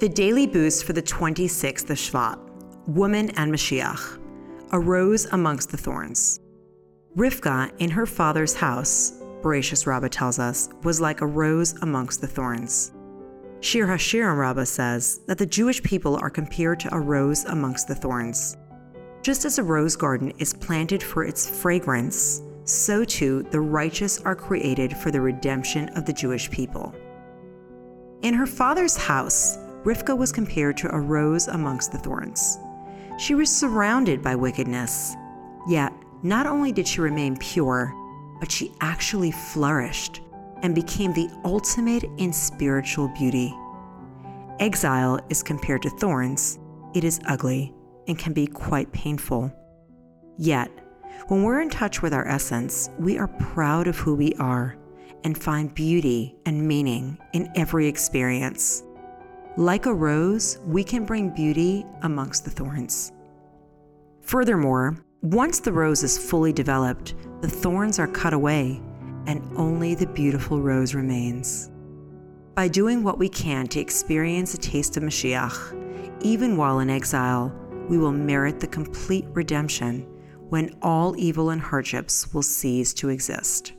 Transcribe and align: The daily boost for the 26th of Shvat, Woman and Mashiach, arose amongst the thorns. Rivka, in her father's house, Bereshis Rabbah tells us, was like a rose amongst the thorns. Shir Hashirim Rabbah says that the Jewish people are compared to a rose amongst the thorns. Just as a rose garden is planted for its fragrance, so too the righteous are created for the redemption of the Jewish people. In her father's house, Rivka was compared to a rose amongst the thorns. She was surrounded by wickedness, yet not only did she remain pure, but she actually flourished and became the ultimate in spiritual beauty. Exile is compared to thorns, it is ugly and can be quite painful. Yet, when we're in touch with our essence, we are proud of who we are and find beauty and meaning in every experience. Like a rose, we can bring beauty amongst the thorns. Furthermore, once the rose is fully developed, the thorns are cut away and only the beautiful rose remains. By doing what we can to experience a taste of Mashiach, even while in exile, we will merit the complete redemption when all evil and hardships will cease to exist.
The 0.00 0.08
daily 0.08 0.46
boost 0.46 0.84
for 0.84 0.94
the 0.94 1.02
26th 1.02 1.90
of 1.90 1.98
Shvat, 1.98 2.38
Woman 2.86 3.28
and 3.36 3.52
Mashiach, 3.52 4.18
arose 4.72 5.26
amongst 5.26 5.70
the 5.70 5.76
thorns. 5.76 6.40
Rivka, 7.18 7.70
in 7.80 7.90
her 7.90 8.06
father's 8.06 8.54
house, 8.54 9.12
Bereshis 9.42 9.86
Rabbah 9.86 10.08
tells 10.08 10.38
us, 10.38 10.70
was 10.84 11.02
like 11.02 11.20
a 11.20 11.26
rose 11.26 11.74
amongst 11.82 12.22
the 12.22 12.26
thorns. 12.26 12.92
Shir 13.60 13.86
Hashirim 13.86 14.38
Rabbah 14.38 14.64
says 14.64 15.20
that 15.26 15.36
the 15.36 15.44
Jewish 15.44 15.82
people 15.82 16.16
are 16.22 16.30
compared 16.30 16.80
to 16.80 16.94
a 16.94 16.98
rose 16.98 17.44
amongst 17.44 17.86
the 17.86 17.94
thorns. 17.94 18.56
Just 19.20 19.44
as 19.44 19.58
a 19.58 19.62
rose 19.62 19.96
garden 19.96 20.32
is 20.38 20.54
planted 20.54 21.02
for 21.02 21.24
its 21.24 21.60
fragrance, 21.60 22.40
so 22.64 23.04
too 23.04 23.42
the 23.50 23.60
righteous 23.60 24.18
are 24.22 24.34
created 24.34 24.96
for 24.96 25.10
the 25.10 25.20
redemption 25.20 25.90
of 25.90 26.06
the 26.06 26.14
Jewish 26.14 26.50
people. 26.50 26.94
In 28.22 28.32
her 28.32 28.46
father's 28.46 28.96
house, 28.96 29.58
Rivka 29.84 30.16
was 30.16 30.32
compared 30.32 30.76
to 30.78 30.94
a 30.94 31.00
rose 31.00 31.48
amongst 31.48 31.92
the 31.92 31.98
thorns. 31.98 32.58
She 33.18 33.34
was 33.34 33.54
surrounded 33.54 34.22
by 34.22 34.34
wickedness, 34.34 35.16
yet 35.68 35.92
not 36.22 36.46
only 36.46 36.70
did 36.70 36.86
she 36.86 37.00
remain 37.00 37.36
pure, 37.36 37.94
but 38.40 38.50
she 38.50 38.72
actually 38.80 39.30
flourished 39.30 40.20
and 40.62 40.74
became 40.74 41.12
the 41.12 41.30
ultimate 41.44 42.04
in 42.18 42.32
spiritual 42.32 43.08
beauty. 43.08 43.54
Exile 44.58 45.18
is 45.30 45.42
compared 45.42 45.82
to 45.82 45.90
thorns, 45.90 46.58
it 46.94 47.04
is 47.04 47.20
ugly 47.26 47.74
and 48.06 48.18
can 48.18 48.34
be 48.34 48.46
quite 48.46 48.92
painful. 48.92 49.50
Yet, 50.36 50.70
when 51.28 51.42
we're 51.42 51.62
in 51.62 51.70
touch 51.70 52.02
with 52.02 52.12
our 52.12 52.26
essence, 52.26 52.90
we 52.98 53.16
are 53.18 53.28
proud 53.28 53.86
of 53.86 53.96
who 53.96 54.14
we 54.14 54.34
are 54.34 54.76
and 55.24 55.36
find 55.36 55.74
beauty 55.74 56.34
and 56.44 56.66
meaning 56.66 57.16
in 57.32 57.50
every 57.54 57.86
experience. 57.86 58.82
Like 59.60 59.84
a 59.84 59.92
rose, 59.92 60.58
we 60.64 60.82
can 60.82 61.04
bring 61.04 61.28
beauty 61.34 61.84
amongst 62.00 62.46
the 62.46 62.50
thorns. 62.50 63.12
Furthermore, 64.22 64.96
once 65.20 65.60
the 65.60 65.70
rose 65.70 66.02
is 66.02 66.16
fully 66.16 66.50
developed, 66.50 67.14
the 67.42 67.50
thorns 67.50 67.98
are 67.98 68.06
cut 68.06 68.32
away 68.32 68.80
and 69.26 69.42
only 69.58 69.94
the 69.94 70.06
beautiful 70.06 70.62
rose 70.62 70.94
remains. 70.94 71.70
By 72.54 72.68
doing 72.68 73.04
what 73.04 73.18
we 73.18 73.28
can 73.28 73.66
to 73.66 73.80
experience 73.80 74.54
a 74.54 74.58
taste 74.58 74.96
of 74.96 75.02
Mashiach, 75.02 76.22
even 76.22 76.56
while 76.56 76.78
in 76.78 76.88
exile, 76.88 77.52
we 77.86 77.98
will 77.98 78.12
merit 78.12 78.60
the 78.60 78.66
complete 78.66 79.26
redemption 79.34 80.06
when 80.48 80.74
all 80.80 81.14
evil 81.18 81.50
and 81.50 81.60
hardships 81.60 82.32
will 82.32 82.42
cease 82.42 82.94
to 82.94 83.10
exist. 83.10 83.74